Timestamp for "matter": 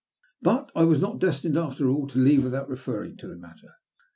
3.37-3.75